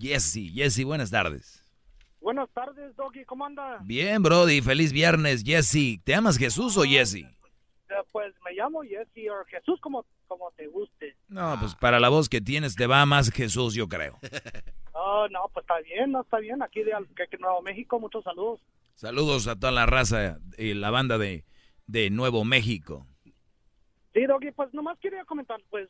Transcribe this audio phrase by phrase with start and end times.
[0.00, 0.50] Jesse.
[0.54, 1.62] Jesse, buenas tardes.
[2.20, 3.78] Buenas tardes, Doggy, ¿cómo anda?
[3.82, 6.00] Bien, Brody, feliz viernes, Jesse.
[6.04, 7.16] ¿Te amas Jesús o Jesse?
[7.16, 11.16] Eh, pues me llamo Jesse o Jesús como, como te guste.
[11.28, 14.18] No, pues para la voz que tienes te va más Jesús, yo creo.
[14.92, 16.62] Oh, no, pues está bien, no está bien.
[16.62, 16.92] Aquí de
[17.38, 18.60] Nuevo México, muchos saludos.
[18.94, 21.44] Saludos a toda la raza y la banda de,
[21.86, 23.06] de Nuevo México.
[24.12, 25.88] Sí, Doggy, pues nomás quería comentar, pues,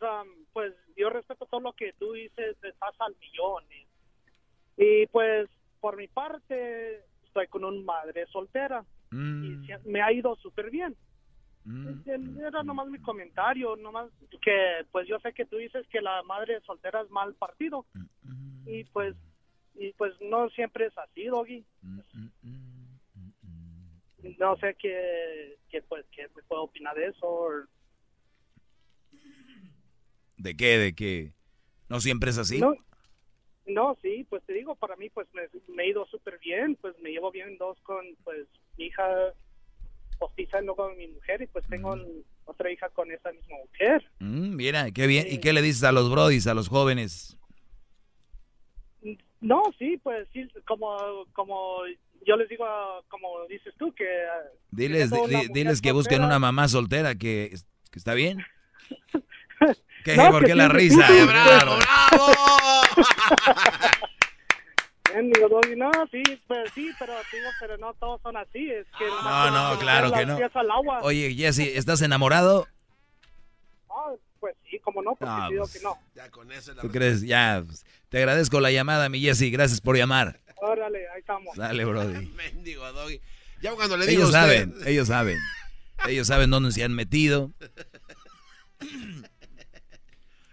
[0.53, 3.65] pues yo respeto todo lo que tú dices, estás al millón.
[4.77, 5.49] Y pues
[5.81, 9.67] por mi parte estoy con una madre soltera y mm.
[9.87, 10.97] me ha ido súper bien.
[11.65, 12.41] Mm.
[12.41, 14.11] Era nomás mi comentario, nomás
[14.43, 18.69] que pues yo sé que tú dices que la madre soltera es mal partido mm,
[18.69, 19.15] y pues
[19.75, 21.65] y pues no siempre es así, Doggy.
[24.39, 27.49] No sé qué, qué pues qué me puedo opinar de eso.
[30.37, 30.79] ¿De qué?
[30.79, 31.33] ¿De qué?
[31.89, 32.61] ¿No siempre es así?
[32.61, 32.75] No,
[34.03, 37.31] sí, pues te digo, para mí pues me, he ido súper bien, pues me llevo
[37.31, 39.05] bien dos con pues mi hija
[40.19, 42.03] postiza no con mi mujer y pues tengo mm.
[42.45, 44.05] otra hija con esa misma mujer.
[44.19, 45.27] Mm, mira, qué bien.
[45.29, 47.37] ¿Y qué le dices a los brodis, a los jóvenes?
[49.41, 51.79] No, sí, pues sí, como, como
[52.27, 52.67] yo les digo,
[53.09, 54.07] como dices tú, que...
[54.71, 55.11] Diles,
[55.53, 57.55] diles que busquen una mamá soltera, que,
[57.91, 58.45] que está bien.
[60.05, 60.17] ¿Qué?
[60.17, 61.07] ¿Por qué la risa?
[61.07, 61.79] ¡Bravo, bravo!
[65.77, 67.15] no, sí, pues, sí, pero,
[67.59, 68.71] pero no todos son así.
[68.71, 70.39] Es que no, no, claro que no.
[71.03, 72.67] Oye, Jesse, ¿estás enamorado?
[73.89, 75.99] Ah, pues sí, como no, porque no, pues, que no.
[76.15, 77.23] Ya con eso ¿Tú crees?
[77.23, 80.41] Ya, pues, te agradezco la llamada, mi Jesse, gracias por llamar.
[80.57, 81.57] Órale, ahí estamos.
[81.57, 82.27] Dale, Brody.
[82.37, 83.21] Mendigo, Doggy.
[83.63, 85.39] Ya cuando le digo ellos saben, ellos saben.
[86.07, 87.53] Ellos saben dónde se han metido.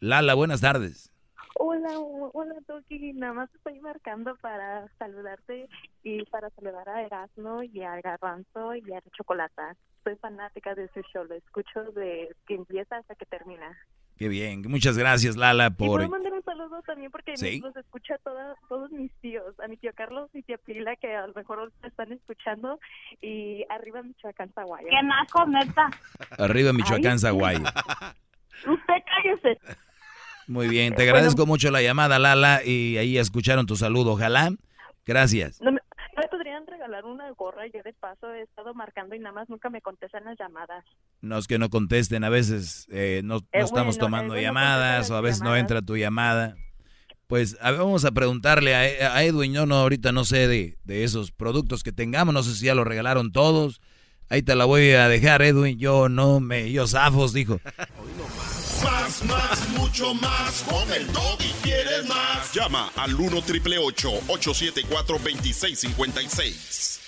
[0.00, 1.12] Lala, buenas tardes.
[1.56, 1.90] Hola,
[2.32, 5.68] hola Toki, nada más estoy marcando para saludarte
[6.02, 9.76] y para saludar a Erasmo y a Garbanzo y a Chocolata.
[10.02, 13.76] Soy fanática de su show, lo escucho de que empieza hasta que termina.
[14.16, 16.00] Qué bien, muchas gracias Lala por...
[16.00, 18.16] ¿Y puedo mandar un saludo también porque los escucha
[18.68, 22.10] todos mis tíos, a mi tío Carlos y tía Pila que a lo mejor están
[22.10, 22.80] escuchando
[23.20, 24.88] y arriba Michoacán, Zaguayo.
[24.88, 25.90] ¿Qué naco, neta?
[26.38, 27.64] Arriba Michoacán, Zaguayo.
[28.66, 29.58] Usted cállese.
[30.50, 34.50] Muy bien, te agradezco mucho la llamada Lala y ahí escucharon tu saludo, ojalá.
[35.06, 35.60] Gracias.
[35.60, 35.80] No me,
[36.28, 37.68] podrían regalar una gorra?
[37.72, 40.84] Yo de paso he estado marcando y nada más nunca me contestan las llamadas.
[41.20, 45.40] No es que no contesten, a veces eh, no, estamos tomando llamadas o a veces
[45.40, 46.56] no entra tu llamada.
[47.28, 51.84] Pues vamos a preguntarle a, Edwin, yo no, ahorita no sé de, de, esos productos
[51.84, 53.80] que tengamos, no sé si ya los regalaron todos.
[54.28, 57.60] Ahí te la voy a dejar, Edwin, yo no me, yo zafos, dijo.
[58.82, 60.64] Más, más, mucho más.
[60.68, 61.06] Con el
[61.40, 62.52] y quieres más.
[62.52, 67.00] Llama al 1 triple 874 2656.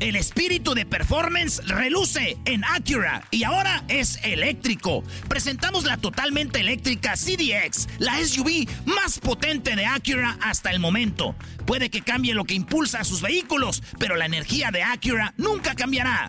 [0.00, 5.04] El espíritu de performance reluce en Acura y ahora es eléctrico.
[5.28, 11.36] Presentamos la totalmente eléctrica CDX, la SUV más potente de Acura hasta el momento.
[11.64, 15.76] Puede que cambie lo que impulsa a sus vehículos, pero la energía de Acura nunca
[15.76, 16.28] cambiará.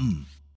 [0.00, 0.29] come.